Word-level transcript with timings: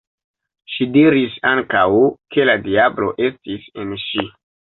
Ŝi 0.75 0.85
diris 0.93 1.33
ankaŭ, 1.49 1.83
ke 2.35 2.47
la 2.51 2.57
diablo 2.69 3.13
estis 3.27 3.71
en 3.83 3.93
ŝi. 4.07 4.27